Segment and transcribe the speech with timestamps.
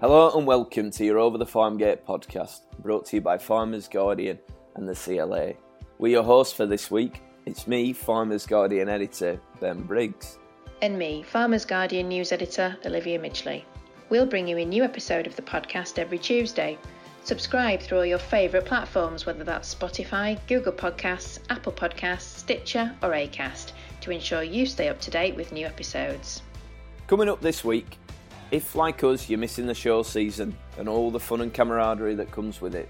[0.00, 3.88] Hello and welcome to your Over the Farm Gate podcast, brought to you by Farmers
[3.88, 4.38] Guardian
[4.76, 5.54] and the CLA.
[5.98, 7.20] We're your hosts for this week.
[7.46, 10.38] It's me, Farmers Guardian editor Ben Briggs.
[10.82, 13.64] And me, Farmers Guardian news editor Olivia Midgley.
[14.08, 16.78] We'll bring you a new episode of the podcast every Tuesday.
[17.24, 23.10] Subscribe through all your favourite platforms, whether that's Spotify, Google Podcasts, Apple Podcasts, Stitcher, or
[23.10, 23.72] Acast,
[24.02, 26.42] to ensure you stay up to date with new episodes.
[27.08, 27.98] Coming up this week,
[28.50, 32.30] if, like us, you're missing the show season and all the fun and camaraderie that
[32.30, 32.88] comes with it,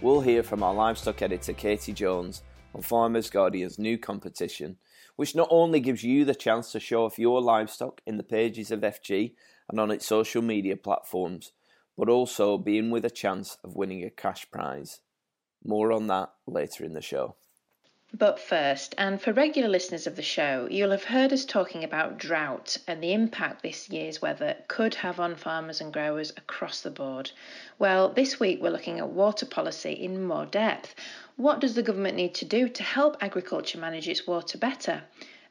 [0.00, 4.76] we'll hear from our livestock editor Katie Jones on Farmers Guardian's new competition,
[5.16, 8.70] which not only gives you the chance to show off your livestock in the pages
[8.70, 9.34] of FG
[9.68, 11.52] and on its social media platforms,
[11.98, 15.00] but also being with a chance of winning a cash prize.
[15.64, 17.34] More on that later in the show.
[18.14, 22.18] But first, and for regular listeners of the show, you'll have heard us talking about
[22.18, 26.90] drought and the impact this year's weather could have on farmers and growers across the
[26.90, 27.30] board.
[27.78, 30.94] Well, this week we're looking at water policy in more depth.
[31.36, 35.04] What does the government need to do to help agriculture manage its water better?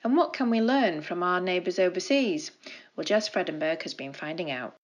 [0.03, 2.51] And what can we learn from our neighbours overseas?
[2.95, 4.75] Well, Jez Fredenburgh has been finding out.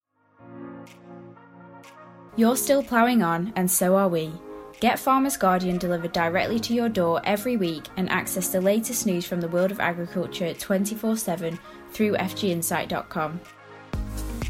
[2.35, 4.31] You're still ploughing on, and so are we.
[4.79, 9.25] Get Farmers Guardian delivered directly to your door every week and access the latest news
[9.25, 11.57] from the world of agriculture 24 7
[11.91, 13.39] through FGInsight.com.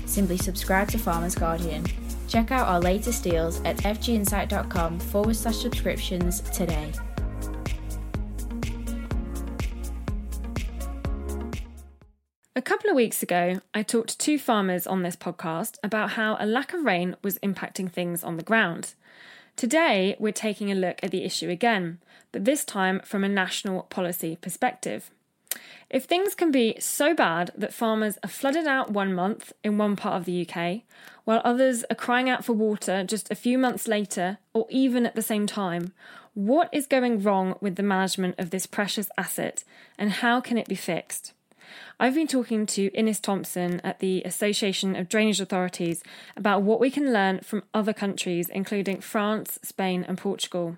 [0.05, 1.85] Simply subscribe to Farmers Guardian.
[2.27, 6.91] Check out our latest deals at FGInsight.com forward slash subscriptions today.
[12.53, 16.35] A couple of weeks ago, I talked to two farmers on this podcast about how
[16.37, 18.93] a lack of rain was impacting things on the ground.
[19.57, 21.97] Today, we're taking a look at the issue again,
[22.31, 25.09] but this time from a national policy perspective.
[25.89, 29.95] If things can be so bad that farmers are flooded out one month in one
[29.95, 30.83] part of the UK,
[31.23, 35.15] while others are crying out for water just a few months later or even at
[35.15, 35.91] the same time,
[36.35, 39.63] what is going wrong with the management of this precious asset
[39.97, 41.33] and how can it be fixed?
[41.99, 46.03] I've been talking to Innes Thomson at the Association of Drainage Authorities
[46.35, 50.77] about what we can learn from other countries, including France, Spain, and Portugal.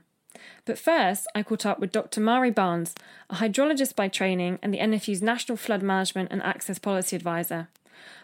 [0.66, 2.22] But first, I caught up with Dr.
[2.22, 2.96] Mari Barnes,
[3.30, 7.68] a hydrologist by training and the NFU's National Flood Management and Access Policy Advisor.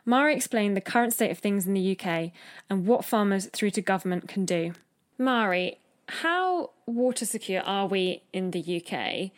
[0.05, 2.31] Mari explained the current state of things in the UK
[2.69, 4.73] and what farmers through to government can do.
[5.17, 9.31] Mari, how water secure are we in the UK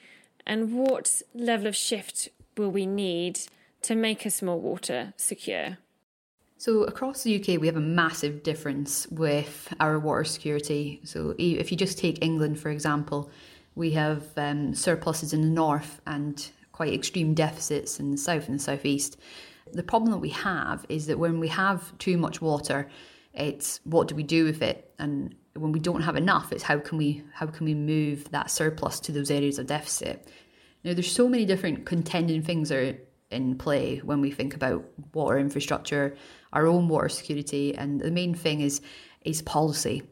[0.46, 3.40] and what level of shift will we need
[3.84, 5.78] to make a small water secure?
[6.60, 11.00] So, across the UK, we have a massive difference with our water security.
[11.04, 13.30] So, if you just take England, for example,
[13.76, 18.60] we have um, surpluses in the north and quite extreme deficits in the south and
[18.60, 19.18] the southeast.
[19.74, 22.90] The problem that we have is that when we have too much water,
[23.34, 24.92] it's what do we do with it?
[24.98, 28.50] And when we don't have enough, it's how can we how can we move that
[28.50, 30.28] surplus to those areas of deficit?
[30.84, 32.98] Now, there's so many different contending things are
[33.30, 36.16] in play when we think about water infrastructure,
[36.54, 38.82] our own water security, and the main thing is
[39.26, 40.04] is policy.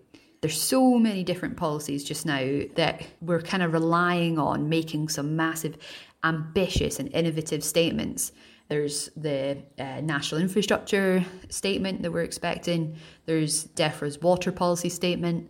[0.41, 5.35] There's so many different policies just now that we're kind of relying on making some
[5.35, 5.77] massive,
[6.23, 8.31] ambitious and innovative statements.
[8.67, 12.97] There's the uh, national infrastructure statement that we're expecting.
[13.25, 15.49] There's DEFRA's water policy statement,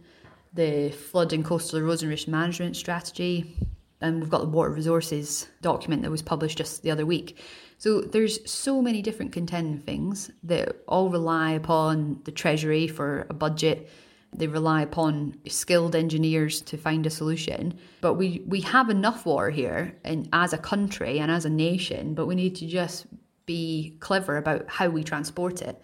[0.53, 3.57] the flood and coastal erosion risk management strategy,
[4.01, 7.37] and we've got the water resources document that was published just the other week.
[7.77, 13.33] So there's so many different contending things that all rely upon the treasury for a
[13.33, 13.89] budget.
[14.33, 17.77] They rely upon skilled engineers to find a solution.
[18.01, 22.13] But we, we have enough water here and as a country and as a nation,
[22.13, 23.07] but we need to just
[23.45, 25.81] be clever about how we transport it.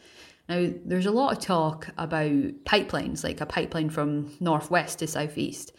[0.50, 2.32] Now, there's a lot of talk about
[2.66, 5.72] pipelines, like a pipeline from northwest to southeast.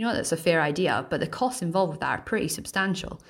[0.00, 3.20] You know, that's a fair idea, but the costs involved with that are pretty substantial.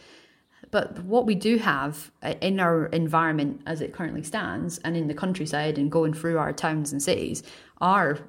[0.71, 5.09] But what we do have uh, in our environment as it currently stands and in
[5.09, 7.43] the countryside and going through our towns and cities
[7.81, 8.21] are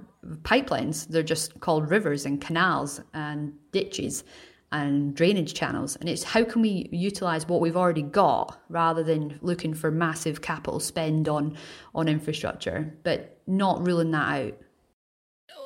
[0.41, 1.07] pipelines.
[1.07, 4.23] They're just called rivers and canals and ditches
[4.71, 5.95] and drainage channels.
[5.97, 10.41] And it's how can we utilize what we've already got rather than looking for massive
[10.41, 11.55] capital spend on
[11.93, 14.53] on infrastructure, but not ruling that out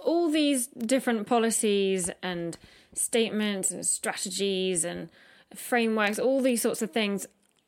[0.06, 2.58] all these different policies and
[2.94, 5.10] statements and strategies and
[5.54, 7.28] frameworks, all these sorts of things,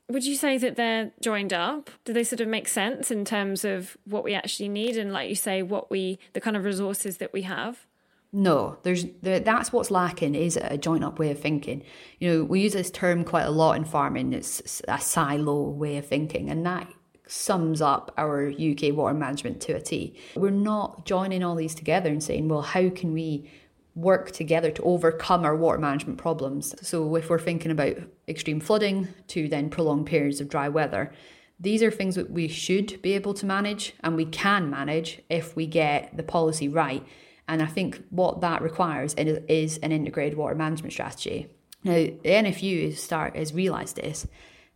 [0.10, 1.90] would you say that they're joined up?
[2.06, 5.28] Do they sort of make sense in terms of what we actually need and, like
[5.28, 7.86] you say, what we, the kind of resources that we have?
[8.34, 11.84] No, there's that's what's lacking is a joint up way of thinking.
[12.20, 14.34] You know, we use this term quite a lot in farming.
[14.34, 16.88] It's a silo way of thinking, and that
[17.28, 20.18] sums up our UK water management to a T.
[20.36, 23.50] We're not joining all these together and saying, well, how can we
[23.96, 26.76] work together to overcome our water management problems?
[26.88, 27.98] So, if we're thinking about
[28.28, 31.12] extreme flooding to then prolonged periods of dry weather,
[31.60, 35.56] these are things that we should be able to manage and we can manage if
[35.56, 37.06] we get the policy right.
[37.48, 41.48] And I think what that requires is an integrated water management strategy.
[41.84, 44.28] Now, the NFU start has realised this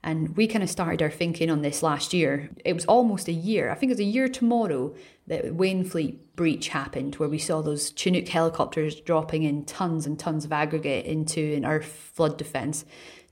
[0.03, 2.50] and we kind of started our thinking on this last year.
[2.65, 3.69] It was almost a year.
[3.69, 4.95] I think it was a year tomorrow
[5.27, 10.44] that Wainfleet breach happened, where we saw those Chinook helicopters dropping in tons and tons
[10.44, 12.83] of aggregate into an earth flood defence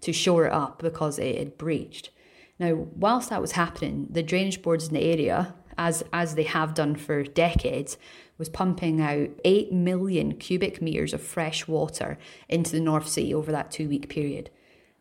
[0.01, 2.12] to shore it up because it had breached.
[2.60, 6.75] Now, whilst that was happening, the drainage boards in the area, as as they have
[6.75, 7.98] done for decades,
[8.38, 13.51] was pumping out 8 million cubic metres of fresh water into the North Sea over
[13.51, 14.51] that two week period.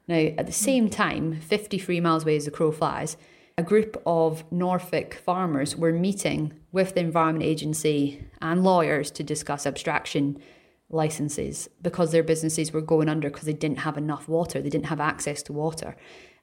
[0.08, 0.92] Now, at the same mm.
[0.92, 3.16] time, 53 miles away as the crow flies,
[3.56, 9.66] a group of Norfolk farmers were meeting with the Environment Agency and lawyers to discuss
[9.66, 10.40] abstraction
[10.90, 14.86] licenses because their businesses were going under because they didn't have enough water, they didn't
[14.86, 15.96] have access to water.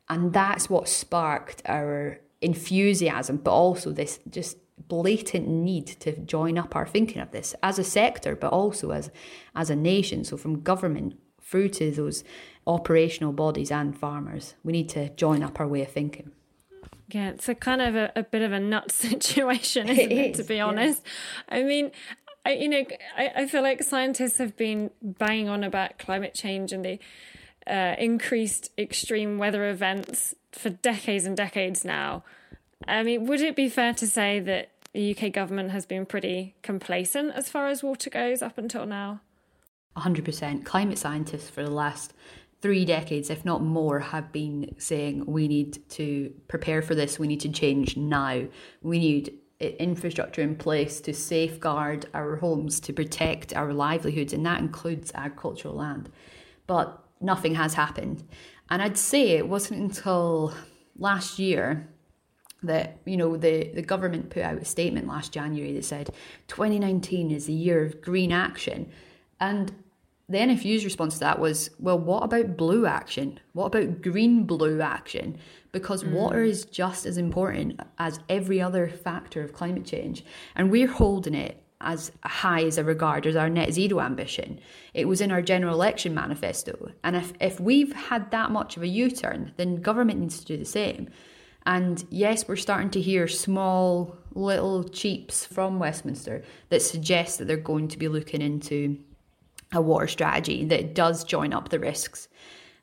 [0.10, 4.58] And that's what sparked our enthusiasm, but also this just
[4.88, 9.10] blatant need to join up our thinking of this as a sector, but also as
[9.56, 10.24] as a nation.
[10.24, 12.24] So from government through to those
[12.68, 14.56] operational bodies and farmers.
[14.64, 16.32] We need to join up our way of thinking.
[17.10, 20.32] Yeah, it's a kind of a, a bit of a nut situation, isn't it, it
[20.32, 21.04] is, to be honest?
[21.50, 21.58] Yeah.
[21.58, 21.92] I mean,
[22.46, 22.84] I, you know,
[23.16, 27.00] I, I feel like scientists have been banging on about climate change and the
[27.68, 32.24] uh, increased extreme weather events for decades and decades now.
[32.88, 36.56] I mean, would it be fair to say that the UK government has been pretty
[36.62, 39.22] complacent as far as water goes up until now?
[39.98, 40.66] 100%.
[40.66, 42.14] Climate scientists for the last
[42.62, 47.28] three decades, if not more, have been saying we need to prepare for this, we
[47.28, 48.44] need to change now,
[48.82, 54.46] we need eh, infrastructure in place to safeguard our homes, to protect our livelihoods, and
[54.46, 56.10] that includes agricultural land.
[56.68, 58.24] But nothing has happened.
[58.70, 60.54] And I'd say it wasn't until
[60.98, 61.88] last year
[62.64, 66.10] that you know the, the government put out a statement last January that said
[66.48, 68.90] 2019 is the year of green action.
[69.40, 69.72] And
[70.28, 73.40] the NFU's response to that was, well, what about blue action?
[73.54, 75.38] What about green blue action?
[75.72, 76.14] Because mm.
[76.14, 80.26] water is just as important as every other factor of climate change.
[80.56, 84.60] And we're holding it as high as a regard as our net zero ambition.
[84.96, 86.92] It was in our general election manifesto.
[87.04, 90.46] And if, if we've had that much of a U turn, then government needs to
[90.46, 91.10] do the same.
[91.68, 97.58] And yes, we're starting to hear small little cheeps from Westminster that suggest that they're
[97.58, 98.98] going to be looking into
[99.76, 102.28] a water strategy that does join up the risks.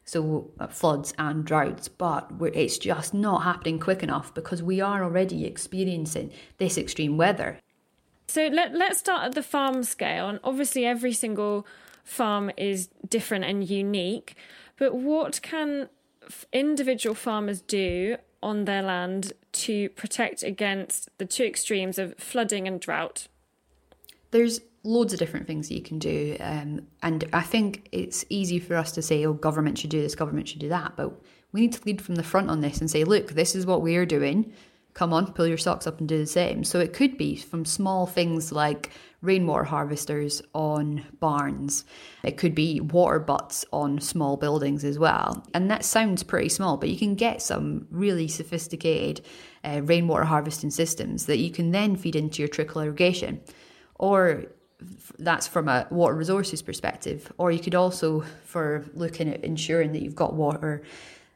[0.05, 5.05] So, uh, floods and droughts, but it's just not happening quick enough because we are
[5.05, 7.61] already experiencing this extreme weather.
[8.27, 10.29] So, let, let's start at the farm scale.
[10.29, 11.67] And obviously, every single
[12.03, 14.35] farm is different and unique.
[14.77, 15.89] But what can
[16.53, 22.81] individual farmers do on their land to protect against the two extremes of flooding and
[22.81, 23.29] drought?
[24.33, 26.37] There's loads of different things that you can do.
[26.41, 30.15] Um, and I think it's easy for us to say, oh, government should do this,
[30.15, 30.95] government should do that.
[30.97, 31.13] But
[31.53, 33.83] we need to lead from the front on this and say, look, this is what
[33.83, 34.53] we're doing.
[34.95, 36.65] Come on, pull your socks up and do the same.
[36.65, 38.91] So it could be from small things like
[39.23, 41.85] rainwater harvesters on barns.
[42.25, 45.47] It could be water butts on small buildings as well.
[45.55, 49.25] And that sounds pretty small, but you can get some really sophisticated
[49.65, 53.41] uh, rainwater harvesting systems that you can then feed into your trickle irrigation.
[53.97, 54.45] Or
[55.19, 57.33] that's from a water resources perspective.
[57.39, 60.83] Or you could also, for looking at ensuring that you've got water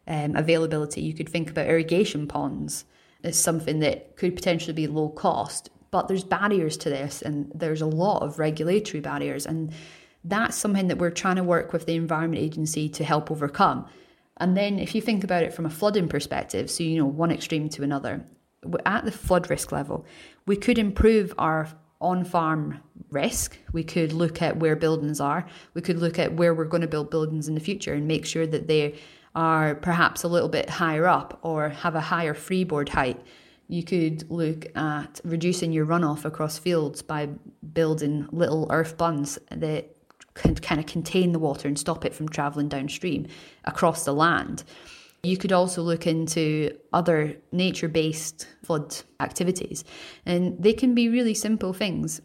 [0.06, 2.84] um, availability, you could think about irrigation ponds
[3.22, 5.70] as something that could potentially be low cost.
[5.90, 9.46] But there's barriers to this, and there's a lot of regulatory barriers.
[9.46, 9.72] And
[10.24, 13.86] that's something that we're trying to work with the Environment Agency to help overcome.
[14.38, 17.30] And then, if you think about it from a flooding perspective, so you know, one
[17.30, 18.24] extreme to another,
[18.84, 20.04] at the flood risk level,
[20.44, 21.68] we could improve our
[22.00, 23.58] on farm risk.
[23.72, 25.46] We could look at where buildings are.
[25.74, 28.26] We could look at where we're going to build buildings in the future and make
[28.26, 28.94] sure that they
[29.34, 33.20] are perhaps a little bit higher up or have a higher freeboard height.
[33.68, 37.28] You could look at reducing your runoff across fields by
[37.72, 39.96] building little earth bunds that
[40.34, 43.26] can kind of contain the water and stop it from travelling downstream
[43.64, 44.64] across the land.
[45.26, 49.82] You could also look into other nature based flood activities,
[50.24, 52.20] and they can be really simple things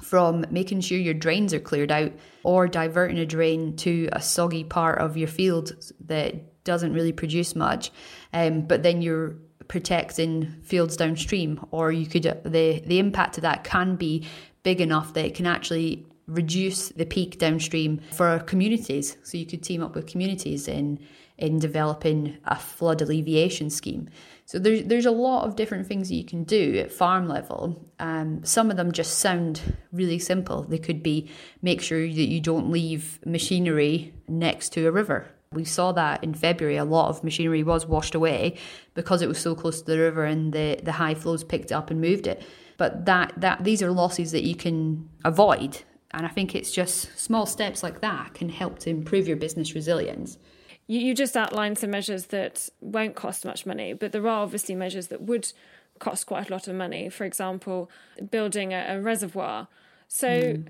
[0.00, 2.12] from making sure your drains are cleared out
[2.44, 5.72] or diverting a drain to a soggy part of your field
[6.06, 7.90] that doesn't really produce much,
[8.32, 9.34] um, but then you're
[9.66, 14.24] protecting fields downstream, or you could the the impact of that can be
[14.62, 19.16] big enough that it can actually reduce the peak downstream for communities.
[19.24, 21.00] So you could team up with communities in
[21.40, 24.08] in developing a flood alleviation scheme.
[24.46, 27.90] So there's there's a lot of different things that you can do at farm level.
[27.98, 30.62] Um, some of them just sound really simple.
[30.62, 31.30] They could be
[31.62, 35.28] make sure that you don't leave machinery next to a river.
[35.52, 36.76] We saw that in February.
[36.76, 38.56] A lot of machinery was washed away
[38.94, 41.90] because it was so close to the river, and the, the high flows picked up
[41.90, 42.42] and moved it.
[42.76, 45.82] But that that these are losses that you can avoid
[46.12, 49.74] and I think it's just small steps like that can help to improve your business
[49.74, 50.38] resilience.
[50.90, 54.74] You, you just outlined some measures that won't cost much money, but there are obviously
[54.74, 55.52] measures that would
[56.00, 57.08] cost quite a lot of money.
[57.08, 57.88] For example,
[58.32, 59.68] building a, a reservoir.
[60.08, 60.66] So mm.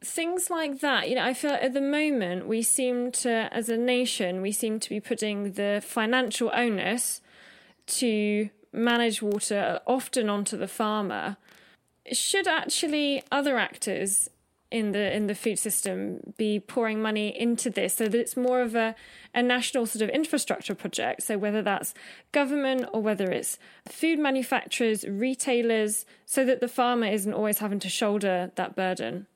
[0.00, 3.76] things like that, you know, I feel at the moment we seem to, as a
[3.76, 7.20] nation, we seem to be putting the financial onus
[7.88, 11.36] to manage water often onto the farmer.
[12.10, 14.30] Should actually other actors
[14.70, 18.60] in the in the food system be pouring money into this so that it's more
[18.60, 18.94] of a,
[19.34, 21.22] a national sort of infrastructure project.
[21.22, 21.94] So whether that's
[22.32, 23.58] government or whether it's
[23.88, 29.26] food manufacturers retailers so that the farmer isn't always having to shoulder that burden.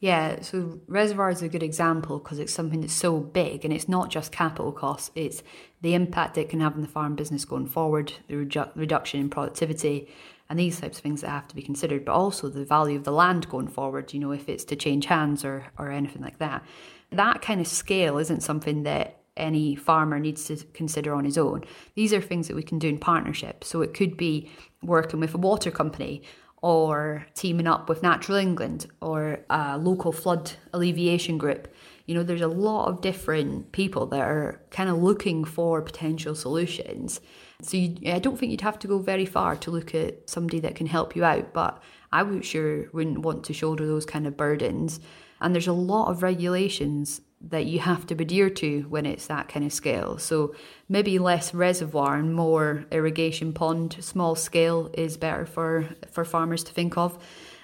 [0.00, 3.88] Yeah so reservoir is a good example because it's something that's so big and it's
[3.88, 5.44] not just capital costs it's
[5.80, 9.30] the impact it can have on the farm business going forward the redu- reduction in
[9.30, 10.08] productivity
[10.52, 13.04] and these types of things that have to be considered, but also the value of
[13.04, 16.36] the land going forward, you know, if it's to change hands or, or anything like
[16.40, 16.62] that.
[17.10, 21.64] That kind of scale isn't something that any farmer needs to consider on his own.
[21.94, 23.64] These are things that we can do in partnership.
[23.64, 24.50] So it could be
[24.82, 26.22] working with a water company
[26.60, 31.66] or teaming up with Natural England or a local flood alleviation group.
[32.04, 36.34] You know, there's a lot of different people that are kind of looking for potential
[36.34, 37.22] solutions
[37.62, 40.60] so you, I don't think you'd have to go very far to look at somebody
[40.60, 44.26] that can help you out, but I would sure wouldn't want to shoulder those kind
[44.26, 45.00] of burdens.
[45.40, 49.48] And there's a lot of regulations that you have to adhere to when it's that
[49.48, 50.18] kind of scale.
[50.18, 50.54] So
[50.88, 56.72] maybe less reservoir and more irrigation pond, small scale is better for for farmers to
[56.72, 57.18] think of.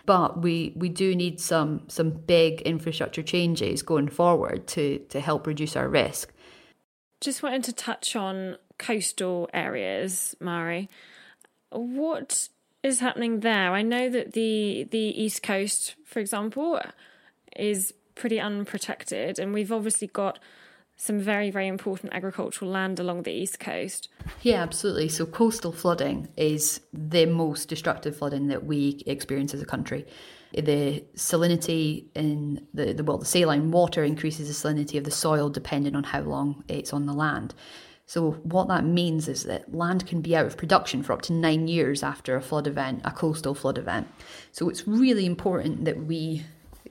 [0.04, 5.46] But we, we do need some some big infrastructure changes going forward to to help
[5.46, 6.32] reduce our risk.
[7.20, 10.88] Just wanted to touch on coastal areas, Mari.
[11.70, 12.48] What
[12.82, 13.72] is happening there?
[13.72, 16.80] I know that the the east coast, for example,
[17.56, 20.38] is pretty unprotected, and we've obviously got
[20.96, 24.08] some very very important agricultural land along the east coast.
[24.42, 25.08] Yeah, absolutely.
[25.08, 30.06] So coastal flooding is the most destructive flooding that we experience as a country.
[30.54, 35.50] The salinity in the, the well, the saline water increases the salinity of the soil
[35.50, 37.54] depending on how long it's on the land.
[38.08, 41.34] So, what that means is that land can be out of production for up to
[41.34, 44.08] nine years after a flood event, a coastal flood event.
[44.50, 46.46] So, it's really important that we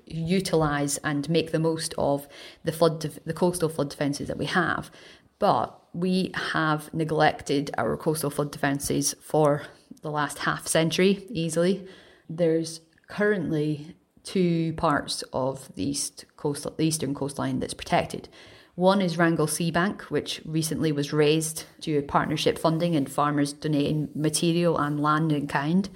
[0.06, 2.28] utilise and make the most of
[2.64, 4.92] the flood, the coastal flood defences that we have.
[5.40, 9.64] But we have neglected our coastal flood defences for
[10.04, 11.88] the last half century easily.
[12.30, 18.30] There's currently two parts of the east coast, the eastern coastline that's protected.
[18.78, 24.10] One is Wrangle Seabank, which recently was raised due to partnership funding and farmers donating
[24.14, 25.90] material and land in kind.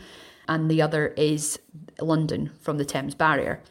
[0.47, 1.59] And the other is
[1.99, 3.61] London from the Thames Barrier.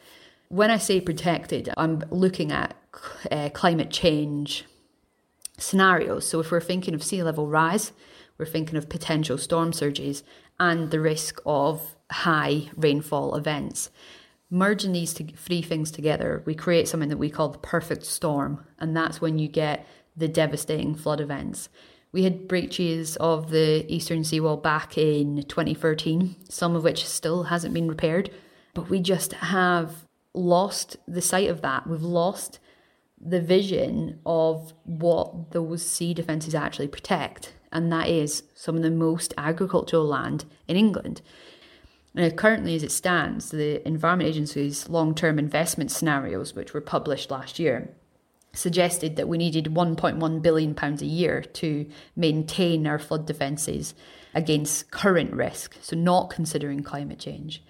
[0.46, 2.76] When I say protected, I'm looking at
[3.32, 4.64] uh, climate change
[5.58, 6.24] scenarios.
[6.24, 7.90] So if we're thinking of sea level rise,
[8.38, 10.22] we're thinking of potential storm surges
[10.60, 13.90] and the risk of high rainfall events
[14.50, 18.64] merging these three things together, we create something that we call the perfect storm.
[18.78, 21.68] And that's when you get the devastating flood events.
[22.12, 27.72] We had breaches of the eastern seawall back in 2013, some of which still hasn't
[27.72, 28.30] been repaired.
[28.74, 31.86] But we just have lost the sight of that.
[31.86, 32.58] We've lost
[33.20, 38.90] the vision of what those sea defences actually protect, and that is some of the
[38.90, 41.20] most agricultural land in England.
[42.12, 47.30] Now, currently, as it stands, the Environment Agency's long term investment scenarios, which were published
[47.30, 47.94] last year,
[48.52, 51.86] suggested that we needed £1.1 billion a year to
[52.16, 53.94] maintain our flood defences
[54.34, 57.62] against current risk, so not considering climate change.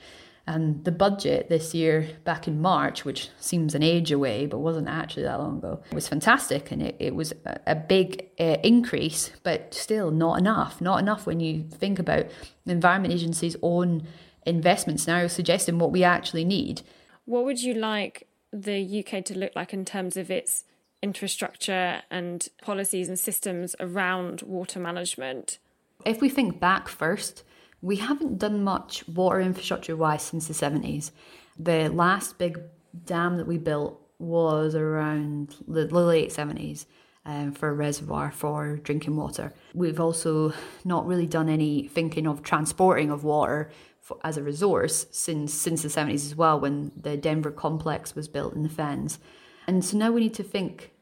[0.47, 4.88] And the budget this year, back in March, which seems an age away, but wasn't
[4.88, 6.73] actually that long ago, was fantastic.
[6.73, 7.32] And it, it was
[7.66, 10.80] a, big uh, increase, but still not enough.
[10.80, 12.26] Not enough when you think about
[12.64, 14.09] the Environment Agency's own
[14.47, 16.82] investment scenario suggesting what we actually need.
[17.25, 20.64] What would you like the UK to look like in terms of its
[21.02, 25.59] infrastructure and policies and systems around water management?
[26.04, 27.44] If we think back first,
[27.82, 31.11] we haven't done much water infrastructure wise since the 70s.
[31.59, 32.61] The last big
[33.04, 36.87] dam that we built was around the, late 70s.
[37.26, 39.52] Um, for a reservoir for drinking water.
[39.75, 40.54] We've also
[40.87, 43.70] not really done any thinking of transporting of water
[44.10, 48.28] for, as a resource since since the 70s as well, when the Denver complex was
[48.28, 49.18] built in the Fens.
[49.66, 50.92] And so now we need to think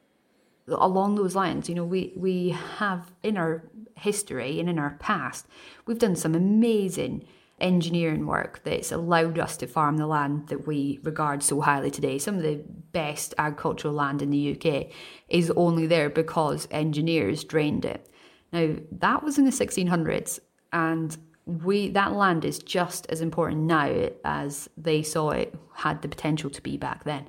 [0.69, 1.69] along those lines.
[1.69, 3.65] You know, we we have in our
[3.97, 5.47] history and in our past,
[5.87, 7.27] we've done some amazing
[7.61, 12.19] engineering work that's allowed us to farm the land that we regard so highly today.
[12.19, 12.63] Some of the
[12.93, 14.93] best agricultural land in the UK
[15.29, 18.09] is only there because engineers drained it.
[18.53, 20.39] Now, that was in the 1600s,
[20.73, 21.17] and
[21.49, 26.51] we that land is just as important now as they saw it had the potential
[26.51, 27.27] to be back then.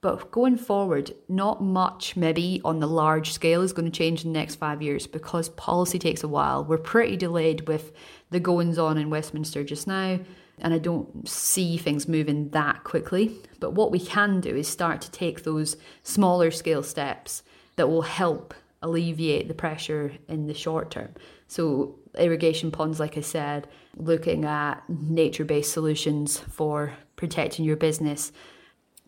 [0.00, 4.32] But going forward, not much maybe on the large scale is going to change in
[4.32, 6.64] the next five years because policy takes a while.
[6.64, 7.92] We're pretty delayed with
[8.30, 10.20] the goings on in Westminster just now,
[10.60, 13.34] and I don't see things moving that quickly.
[13.60, 17.42] But what we can do is start to take those smaller scale steps
[17.76, 21.12] that will help alleviate the pressure in the short term.
[21.48, 28.32] So, irrigation ponds, like I said, looking at nature based solutions for protecting your business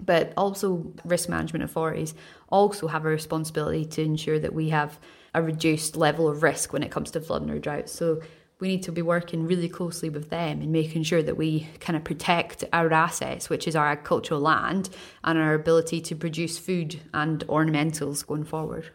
[0.04, 2.14] but also risk management authorities
[2.48, 4.98] also have a responsibility to ensure that we have
[5.34, 7.88] a reduced level of risk when it comes to flooding or drought.
[7.88, 8.20] So
[8.58, 11.96] we need to be working really closely with them and making sure that we kind
[11.96, 14.90] of protect our assets, which is our agricultural land,
[15.24, 18.90] and our ability to produce food and ornamentals going forward.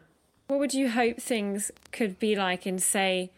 [0.48, 3.31] What would you hope things could be like in, say,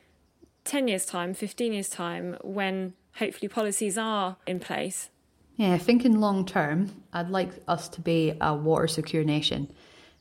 [0.68, 5.10] 10 years' time, 15 years' time, when hopefully policies are in place?
[5.56, 9.72] Yeah, thinking long term, I'd like us to be a water secure nation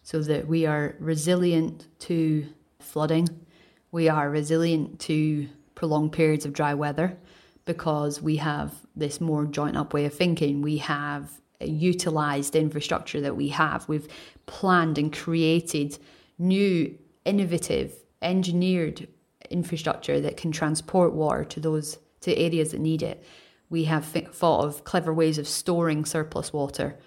[0.02, 2.46] so that we are resilient to
[2.78, 3.28] flooding,
[3.90, 7.18] we are resilient to prolonged periods of dry weather
[7.64, 10.62] because we have this more joint up way of thinking.
[10.62, 11.30] We have
[11.60, 13.88] utilized infrastructure that we have.
[13.88, 14.08] We've
[14.46, 15.98] planned and created
[16.38, 19.08] new, innovative, engineered
[19.50, 23.24] infrastructure that can transport water to those to areas that need it
[23.68, 26.98] we have thought of clever ways of storing surplus water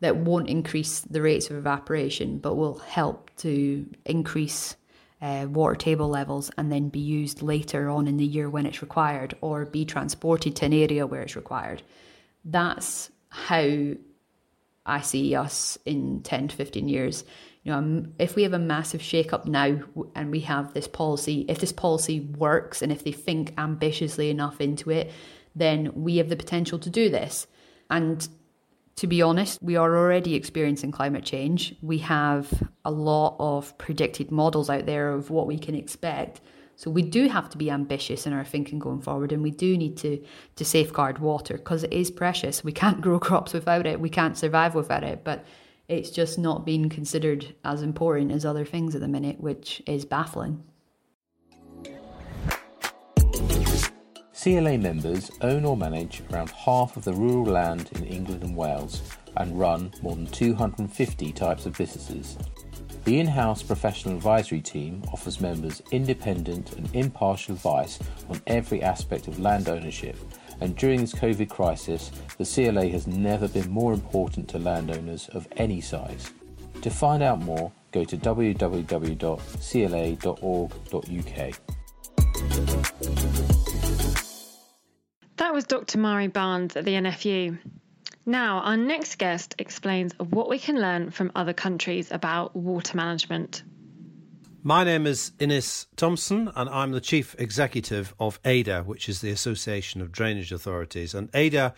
[0.00, 4.76] that won't increase the rates of evaporation but will help to increase
[5.20, 8.82] uh, water table levels and then be used later on in the year when it's
[8.82, 11.82] required or be transported to an area where it's required.
[12.44, 13.94] That's how
[14.86, 17.24] I see us in 10 to 15 years.
[17.68, 19.80] Know, if we have a massive shake up now
[20.14, 24.60] and we have this policy, if this policy works and if they think ambitiously enough
[24.60, 25.10] into it,
[25.54, 27.46] then we have the potential to do this.
[27.90, 28.26] And
[28.96, 31.74] to be honest, we are already experiencing climate change.
[31.82, 32.50] We have
[32.84, 36.40] a lot of predicted models out there of what we can expect.
[36.74, 39.76] So we do have to be ambitious in our thinking going forward, and we do
[39.76, 40.24] need to
[40.56, 42.64] to safeguard water because it is precious.
[42.64, 44.00] We can't grow crops without it.
[44.00, 45.22] We can't survive without it.
[45.22, 45.44] But
[45.88, 50.04] it's just not being considered as important as other things at the minute, which is
[50.04, 50.62] baffling.
[54.40, 59.02] CLA members own or manage around half of the rural land in England and Wales
[59.36, 62.38] and run more than 250 types of businesses.
[63.04, 67.98] The in house professional advisory team offers members independent and impartial advice
[68.28, 70.16] on every aspect of land ownership,
[70.60, 75.46] and during this COVID crisis, the CLA has never been more important to landowners of
[75.56, 76.32] any size.
[76.82, 79.28] To find out more, go to www.cla.org.uk.
[85.36, 85.98] That was Dr.
[85.98, 87.58] Mari Barnes at the NFU.
[88.26, 93.62] Now, our next guest explains what we can learn from other countries about water management.
[94.68, 99.30] My name is Innes Thomson, and I'm the Chief Executive of ADA, which is the
[99.30, 101.14] Association of Drainage Authorities.
[101.14, 101.72] And ADA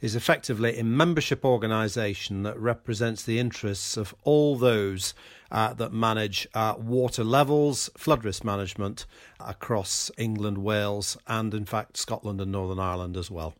[0.00, 5.14] is effectively a membership organisation that represents the interests of all those
[5.52, 9.06] uh, that manage uh, water levels, flood risk management
[9.38, 13.54] across England, Wales, and in fact Scotland and Northern Ireland as well.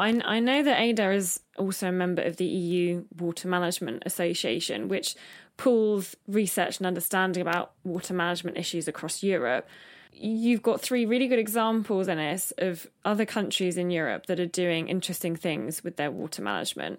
[0.00, 4.88] I, I know that ADA is also a member of the EU Water Management Association,
[4.88, 5.14] which
[5.58, 9.68] pools research and understanding about water management issues across Europe.
[10.12, 14.88] You've got three really good examples, Innes, of other countries in Europe that are doing
[14.88, 16.98] interesting things with their water management.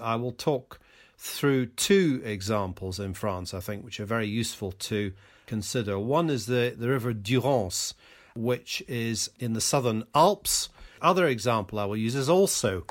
[0.00, 0.80] I will talk
[1.18, 5.12] through two examples in France, I think, which are very useful to
[5.46, 5.98] consider.
[5.98, 7.92] One is the, the River Durance,
[8.34, 10.70] which is in the southern Alps.
[11.00, 12.84] Other example I will use is also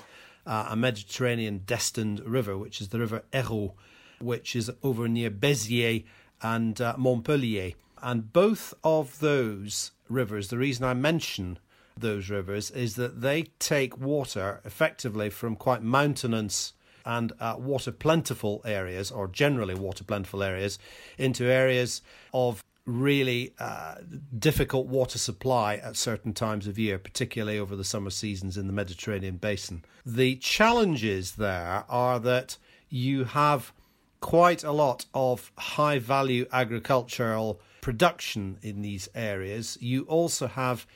[0.46, 3.74] uh, a Mediterranean destined river, which is the River Hérault,
[4.20, 6.06] which is over near Béziers
[6.42, 7.74] and uh, Montpellier.
[8.02, 11.60] And both of those rivers, the reason I mention
[11.98, 16.74] those rivers is that they take water effectively from quite mountainous
[17.06, 20.78] and uh, water plentiful areas, or generally water plentiful areas,
[21.18, 22.02] into areas
[22.34, 23.96] of really uh,
[24.40, 28.74] difficult water supply at certain times of year, particularly over the summer seasons in the
[28.74, 29.84] Mediterranean basin.
[30.06, 32.58] The challenges there are that
[32.90, 33.74] you have
[34.22, 39.78] quite a lot of high value agricultural production in these areas.
[39.82, 40.88] You also have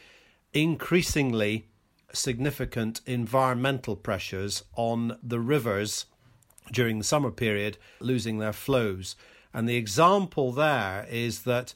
[0.53, 1.67] increasingly
[2.13, 6.05] significant environmental pressures on the rivers
[6.71, 9.15] during the summer period, losing their flows.
[9.53, 11.73] And the example there is that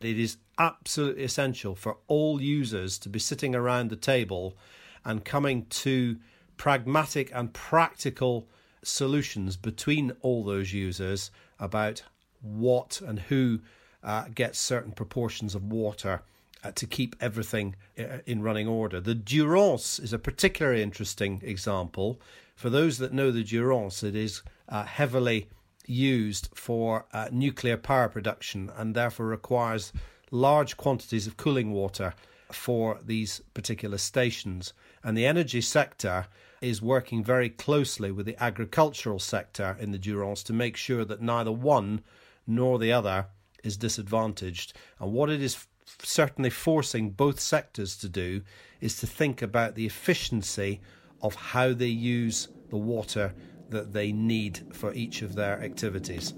[0.00, 4.56] it is absolutely essential for all users to be sitting around the table
[5.04, 6.18] and coming to
[6.56, 8.48] pragmatic and practical
[8.82, 12.02] solutions between all those users about
[12.40, 13.60] what and who
[14.02, 16.22] uh, gets certain proportions of water
[16.62, 19.00] uh, to keep everything uh, in running order.
[19.00, 22.20] The Durance is a particularly interesting example.
[22.54, 25.48] For those that know the Durance, it is uh, heavily
[25.86, 29.92] used for uh, nuclear power production and therefore requires
[30.30, 32.14] large quantities of cooling water
[32.50, 34.72] for these particular stations.
[35.02, 36.26] And the energy sector
[36.60, 41.20] is working very closely with the agricultural sector in the Durance to make sure that
[41.20, 42.02] neither one
[42.46, 43.26] nor the other
[43.62, 44.72] is disadvantaged.
[44.98, 45.66] And what it is
[46.02, 48.42] certainly forcing both sectors to do
[48.80, 50.80] is to think about the efficiency
[51.22, 53.34] of how they use the water
[53.74, 56.32] that they need for each of their activities.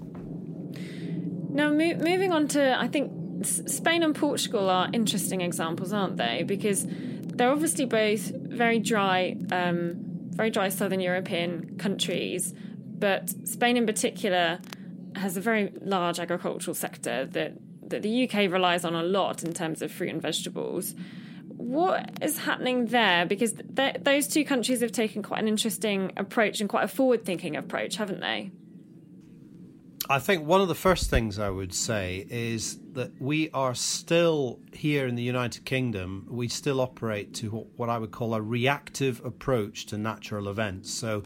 [1.49, 6.43] Now, mo- moving on to, I think Spain and Portugal are interesting examples, aren't they?
[6.43, 9.93] Because they're obviously both very dry, um,
[10.31, 12.53] very dry southern European countries,
[12.99, 14.59] but Spain in particular
[15.15, 17.53] has a very large agricultural sector that
[17.89, 20.93] that the UK relies on a lot in terms of fruit and vegetables.
[21.67, 23.25] What is happening there?
[23.25, 27.25] Because th- those two countries have taken quite an interesting approach and quite a forward
[27.25, 28.51] thinking approach, haven't they?
[30.09, 34.61] I think one of the first things I would say is that we are still
[34.71, 39.19] here in the United Kingdom, we still operate to what I would call a reactive
[39.25, 40.93] approach to natural events.
[40.93, 41.23] So,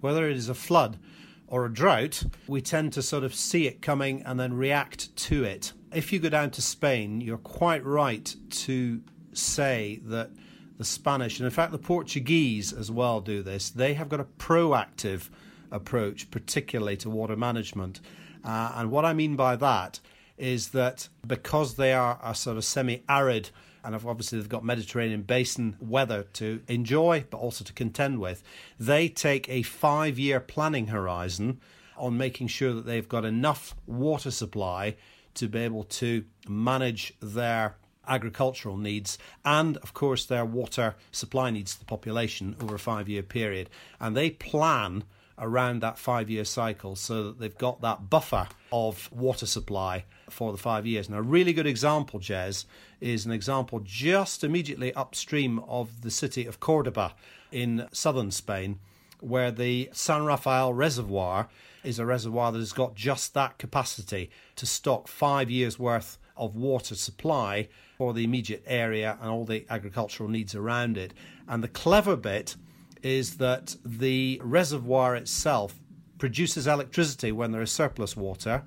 [0.00, 0.98] whether it is a flood
[1.46, 5.44] or a drought, we tend to sort of see it coming and then react to
[5.44, 9.00] it if you go down to Spain, you're quite right to
[9.36, 10.30] say that
[10.78, 13.70] the Spanish, and in fact the Portuguese as well, do this.
[13.70, 15.28] They have got a proactive
[15.70, 18.00] approach, particularly to water management.
[18.44, 20.00] Uh, and what I mean by that
[20.36, 23.50] is that because they are a sort of semi arid
[23.84, 28.42] and obviously they've got Mediterranean basin weather to enjoy, but also to contend with.
[28.80, 31.60] They take a five year planning horizon
[31.96, 34.96] on making sure that they've got enough water supply
[35.34, 37.76] to be able to manage their
[38.08, 43.08] agricultural needs and, of course, their water supply needs to the population over a five
[43.08, 43.70] year period.
[44.00, 45.04] And they plan
[45.38, 50.52] around that five year cycle so that they've got that buffer of water supply for
[50.52, 51.08] the five years.
[51.08, 52.64] And a really good example, Jez,
[53.00, 57.14] is an example just immediately upstream of the city of Cordoba
[57.50, 58.78] in southern Spain,
[59.20, 61.48] where the San Rafael Reservoir
[61.82, 66.56] is a reservoir that has got just that capacity to stock five years' worth of
[66.56, 71.14] water supply for the immediate area and all the agricultural needs around it.
[71.48, 72.56] And the clever bit
[73.02, 75.74] is that the reservoir itself
[76.18, 78.62] produces electricity when there is surplus water,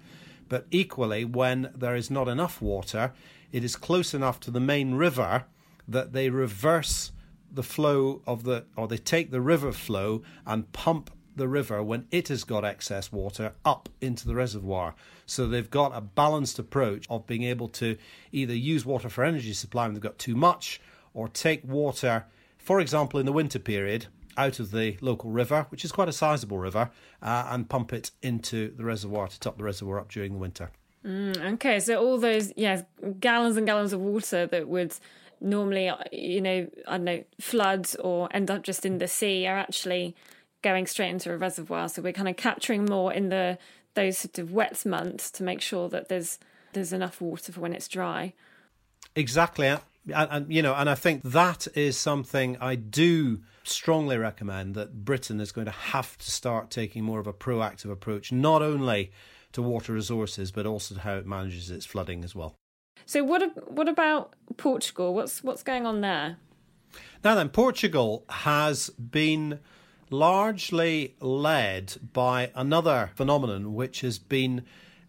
[0.50, 3.14] but equally, when there is not enough water,
[3.52, 5.46] it is close enough to the main river
[5.88, 7.12] that they reverse
[7.52, 12.08] the flow of the, or they take the river flow and pump the river when
[12.12, 14.96] it has got excess water up into the reservoir.
[15.26, 17.98] So they've got a balanced approach of being able to
[18.32, 20.82] either use water for energy supply when they've got too much,
[21.14, 22.26] or take water,
[22.58, 26.14] for example, in the winter period, out of the local river, which is quite a
[26.14, 30.34] sizable river, uh, and pump it into the reservoir to top the reservoir up during
[30.34, 30.70] the winter.
[31.06, 32.84] Mm, okay, so all those, yeah,
[33.20, 34.94] gallons and gallons of water that would
[35.40, 39.58] normally, you know, I don't know, floods or end up just in the sea are
[39.58, 40.16] actually
[40.62, 41.90] going straight into a reservoir.
[41.90, 43.58] So we're kind of capturing more in the
[43.94, 46.40] those sort of wet months to make sure that there's
[46.74, 48.34] there's enough water for when it's dry.
[49.16, 49.68] Exactly.
[49.68, 49.82] And,
[50.14, 55.42] and, you know, and I think that is something I do strongly recommend that Britain
[55.42, 59.12] is going to have to start taking more of a proactive approach, not only
[59.52, 62.56] to water resources but also to how it manages its flooding as well.
[63.06, 65.14] So what what about Portugal?
[65.14, 66.38] What's what's going on there?
[67.24, 69.60] Now then, Portugal has been
[70.10, 74.64] largely led by another phenomenon which has been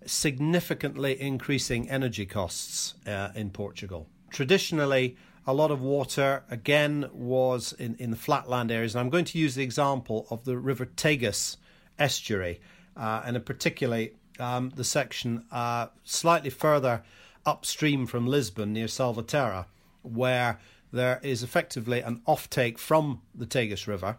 [0.04, 4.06] significantly increasing energy costs uh, in Portugal.
[4.30, 9.24] Traditionally, a lot of water again was in, in the flatland areas, and I'm going
[9.26, 11.56] to use the example of the River Tagus
[11.98, 12.60] estuary,
[12.96, 17.02] uh, and in particularly um, the section uh, slightly further
[17.46, 19.66] upstream from Lisbon near Salvaterra,
[20.02, 20.58] where
[20.92, 24.18] there is effectively an offtake from the Tagus River,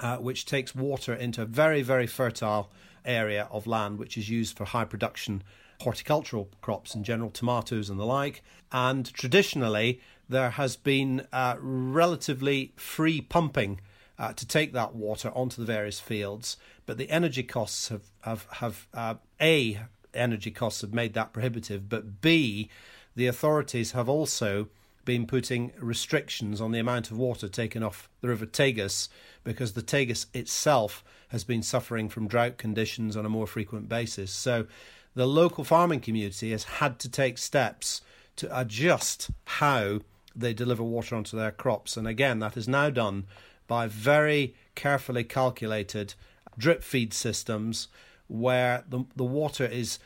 [0.00, 2.70] uh, which takes water into a very, very fertile
[3.04, 5.42] area of land, which is used for high production
[5.82, 8.42] horticultural crops in general, tomatoes and the like.
[8.72, 13.80] And traditionally, there has been uh, relatively free pumping
[14.18, 16.56] uh, to take that water onto the various fields,
[16.86, 19.80] but the energy costs have have have uh, a
[20.14, 22.70] energy costs have made that prohibitive, but b
[23.14, 24.68] the authorities have also
[25.06, 29.08] been putting restrictions on the amount of water taken off the River Tagus
[29.44, 34.30] because the Tagus itself has been suffering from drought conditions on a more frequent basis.
[34.30, 34.66] So
[35.14, 38.02] the local farming community has had to take steps
[38.36, 40.00] to adjust how
[40.34, 41.96] they deliver water onto their crops.
[41.96, 43.24] And again, that is now done
[43.66, 46.14] by very carefully calculated
[46.58, 47.88] drip feed systems
[48.28, 49.98] where the, the water is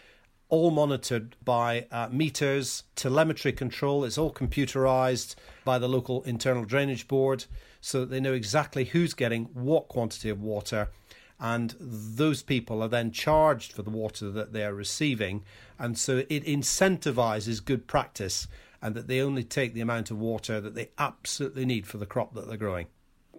[0.51, 4.05] all monitored by uh, meters, telemetry control.
[4.05, 7.47] It's all computerized by the local internal drainage board
[7.81, 10.89] so that they know exactly who's getting what quantity of water.
[11.39, 15.43] And those people are then charged for the water that they are receiving.
[15.79, 18.47] And so it incentivizes good practice
[18.83, 22.07] and that they only take the amount of water that they absolutely need for the
[22.07, 22.87] crop that they're growing.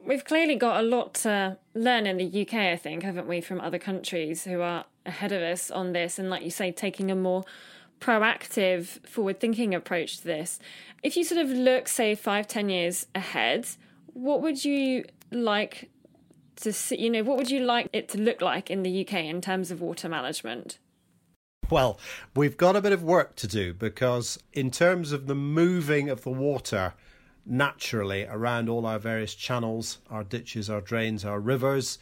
[0.03, 3.61] We've clearly got a lot to learn in the UK, I think, haven't we, from
[3.61, 7.15] other countries who are ahead of us on this, and like you say, taking a
[7.15, 7.43] more
[7.99, 10.59] proactive, forward thinking approach to this.
[11.03, 13.67] If you sort of look, say, five, ten years ahead,
[14.13, 15.89] what would you like
[16.57, 16.99] to see?
[16.99, 19.71] You know, what would you like it to look like in the UK in terms
[19.71, 20.79] of water management?
[21.69, 21.99] Well,
[22.35, 26.23] we've got a bit of work to do because, in terms of the moving of
[26.23, 26.93] the water
[27.45, 31.97] naturally around all our various channels, our ditches, our drains, our rivers,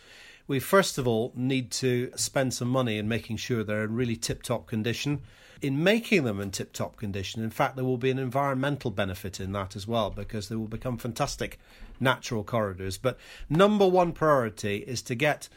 [0.47, 4.15] we first of all need to spend some money in making sure they're in really
[4.15, 5.21] tip top condition.
[5.61, 9.39] In making them in tip top condition, in fact, there will be an environmental benefit
[9.39, 11.59] in that as well because they will become fantastic
[11.99, 12.97] natural corridors.
[12.97, 15.49] But number one priority is to get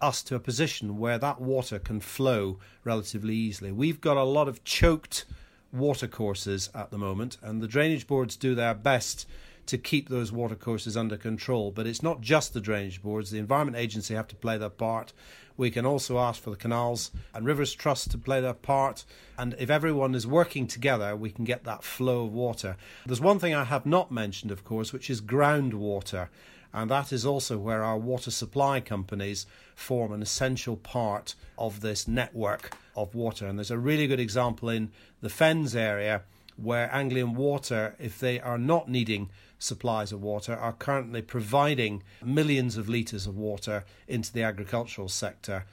[0.00, 3.72] us to a position where that water can flow relatively easily.
[3.72, 5.24] We've got a lot of choked
[5.72, 9.26] watercourses at the moment, and the drainage boards do their best
[9.66, 11.70] to keep those watercourses under control.
[11.70, 15.12] But it's not just the drainage boards, the Environment Agency have to play their part.
[15.58, 19.04] We can also ask for the Canals and Rivers Trust to play their part.
[19.36, 22.76] And if everyone is working together, we can get that flow of water.
[23.04, 26.28] There's one thing I have not mentioned, of course, which is groundwater
[26.72, 32.06] and that is also where our water supply companies form an essential part of this
[32.06, 33.46] network of water.
[33.46, 36.22] And there's a really good example in the Fens area
[36.56, 42.76] where Anglian Water, if they are not needing supplies of water, are currently providing millions
[42.76, 45.64] of litres of water into the agricultural sector.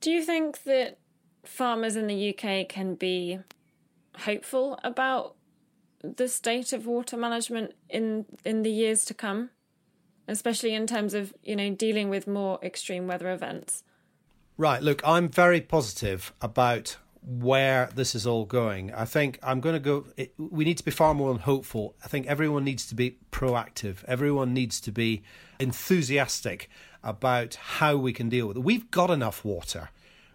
[0.00, 0.98] Do you think that
[1.44, 3.38] farmers in the UK can be
[4.20, 5.36] hopeful about
[6.02, 9.50] the state of water management in in the years to come?
[10.32, 13.84] Especially in terms of you know dealing with more extreme weather events.
[14.56, 14.82] Right.
[14.82, 18.92] Look, I'm very positive about where this is all going.
[18.92, 20.06] I think I'm going to go.
[20.16, 21.94] It, we need to be far more hopeful.
[22.04, 24.04] I think everyone needs to be proactive.
[24.04, 25.22] Everyone needs to be
[25.60, 26.68] enthusiastic
[27.02, 28.60] about how we can deal with it.
[28.64, 29.90] We've got enough water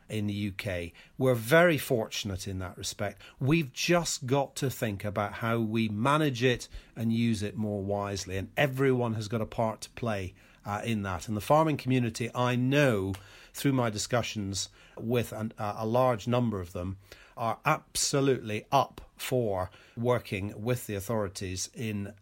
[0.09, 0.91] in the UK.
[1.17, 3.21] We're very fortunate in that respect.
[3.39, 8.37] We've just got to think about how we manage it and use it more wisely,
[8.37, 10.33] and everyone has got a part to play
[10.65, 11.27] uh, in that.
[11.27, 13.13] And the farming community, I know
[13.53, 16.97] through my discussions with an, uh, a large number of them,
[17.35, 22.13] are absolutely up for working with the authorities in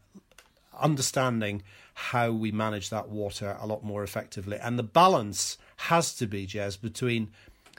[0.80, 4.58] understanding how we manage that water a lot more effectively.
[4.62, 7.32] And the balance has to be, Jez, between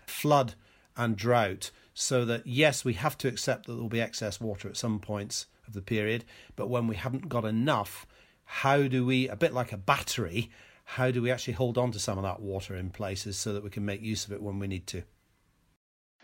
[0.06, 0.54] flood
[0.96, 1.70] and drought.
[1.94, 4.98] So that, yes, we have to accept that there will be excess water at some
[5.00, 8.06] points of the period, but when we haven't got enough,
[8.44, 10.50] how do we, a bit like a battery,
[10.84, 13.64] how do we actually hold on to some of that water in places so that
[13.64, 15.02] we can make use of it when we need to?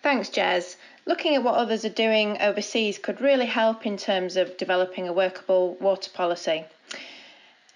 [0.03, 0.77] Thanks, Jez.
[1.07, 5.13] Looking at what others are doing overseas could really help in terms of developing a
[5.13, 6.65] workable water policy.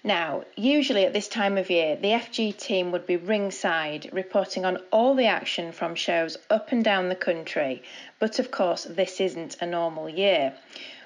[0.07, 4.77] Now, usually at this time of year, the FG team would be ringside reporting on
[4.89, 7.83] all the action from shows up and down the country,
[8.17, 10.53] but of course, this isn't a normal year.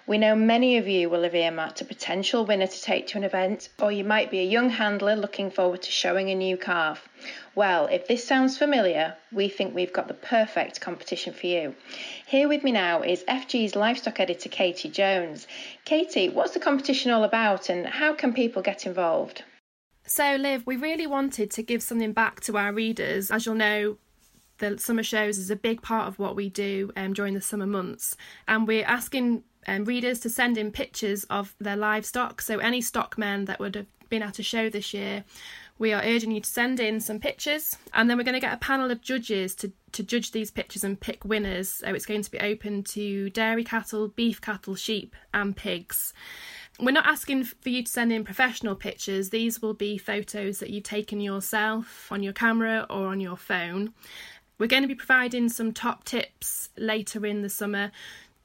[0.08, 3.24] We know many of you will have earmarked a potential winner to take to an
[3.24, 7.08] event, or you might be a young handler looking forward to showing a new calf.
[7.54, 11.76] Well, if this sounds familiar, we think we've got the perfect competition for you.
[12.26, 15.48] Here with me now is FG's livestock editor Katie Jones.
[15.86, 19.44] Katie, what's the competition all about and how can people get involved?
[20.08, 23.30] So, Liv, we really wanted to give something back to our readers.
[23.30, 23.98] As you'll know,
[24.58, 27.68] the summer shows is a big part of what we do um, during the summer
[27.68, 28.16] months,
[28.48, 32.42] and we're asking um, readers to send in pictures of their livestock.
[32.42, 35.24] So, any stockmen that would have been at a show this year,
[35.80, 38.54] we are urging you to send in some pictures, and then we're going to get
[38.54, 41.70] a panel of judges to, to judge these pictures and pick winners.
[41.70, 46.14] So, it's going to be open to dairy cattle, beef cattle, sheep, and pigs.
[46.80, 49.30] We're not asking for you to send in professional pictures.
[49.30, 53.94] These will be photos that you've taken yourself on your camera or on your phone.
[54.58, 57.92] We're going to be providing some top tips later in the summer,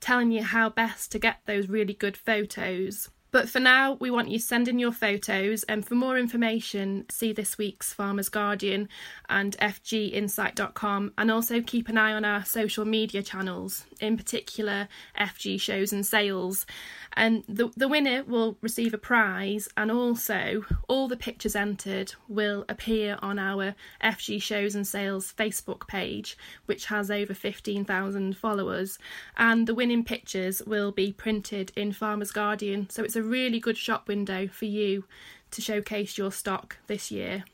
[0.00, 3.08] telling you how best to get those really good photos.
[3.36, 7.04] But for now, we want you to send in your photos, and for more information,
[7.10, 8.88] see this week's Farmers Guardian
[9.28, 14.88] and fginsight.com, and also keep an eye on our social media channels, in particular
[15.20, 16.64] FG Shows and Sales.
[17.12, 22.64] And the, the winner will receive a prize, and also all the pictures entered will
[22.70, 28.98] appear on our FG Shows and Sales Facebook page, which has over 15,000 followers.
[29.36, 33.76] And the winning pictures will be printed in Farmers Guardian, so it's a really good
[33.76, 35.04] shop window for you
[35.50, 37.44] to showcase your stock this year.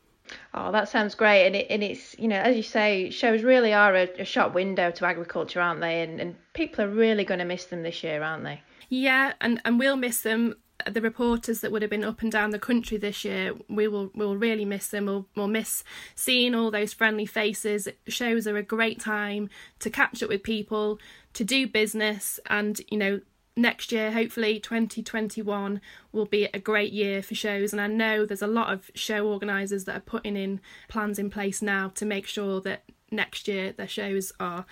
[0.53, 3.73] Oh, that sounds great, and it and it's you know as you say, shows really
[3.73, 6.01] are a, a shop window to agriculture, aren't they?
[6.01, 8.61] And and people are really going to miss them this year, aren't they?
[8.89, 10.55] Yeah, and and we'll miss them.
[10.89, 14.11] The reporters that would have been up and down the country this year, we will
[14.15, 15.05] will really miss them.
[15.05, 15.83] We'll, we'll miss
[16.15, 17.87] seeing all those friendly faces.
[18.07, 20.99] Shows are a great time to catch up with people,
[21.33, 23.21] to do business, and you know
[23.55, 27.71] next year, hopefully 2021, will be a great year for shows.
[27.71, 31.29] And I know there's a lot of show organisers that are putting in plans in
[31.29, 34.65] place now to make sure that next year their shows are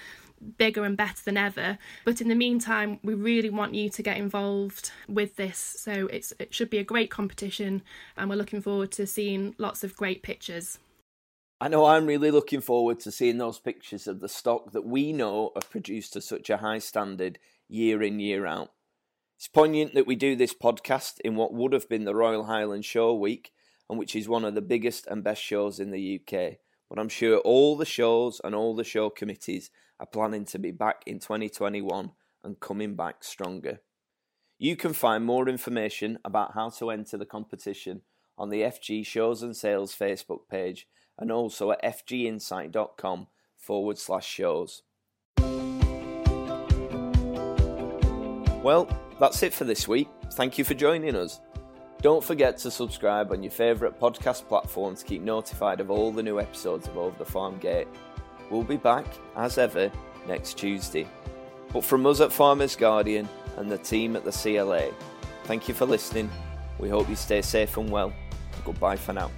[0.58, 1.78] bigger and better than ever.
[2.04, 5.58] But in the meantime, we really want you to get involved with this.
[5.58, 7.84] So it's it should be a great competition,
[8.18, 10.80] and we're looking forward to seeing lots of great pictures.
[11.60, 15.14] I know I'm really looking forward to seeing those pictures of the stock that we
[15.14, 17.38] know are produced to such a high standard
[17.72, 18.70] year in, year out.
[19.38, 22.86] It's poignant that we do this podcast in what would have been the Royal Highland
[22.86, 23.52] Show week,
[23.90, 26.58] and which is one of the biggest and best shows in the UK.
[26.90, 30.72] But I'm sure all the shows and all the show committees are planning to be
[30.72, 32.12] back in 2021
[32.44, 33.80] and coming back stronger.
[34.60, 38.02] You can find more information about how to enter the competition
[38.38, 44.84] on the FG Shows and Sales Facebook page and also at fginsight.com forward slash shows.
[48.64, 48.88] Well,
[49.20, 50.08] that's it for this week.
[50.34, 51.42] Thank you for joining us.
[52.02, 56.24] Don't forget to subscribe on your favourite podcast platform to keep notified of all the
[56.24, 57.88] new episodes of Over the Farm Gate.
[58.50, 59.92] We'll be back, as ever,
[60.28, 61.08] next Tuesday.
[61.74, 64.92] But from us at Farmers Guardian and the team at the CLA,
[65.46, 66.30] thank you for listening.
[66.80, 68.14] We hope you stay safe and well.
[68.64, 69.32] Goodbye for now.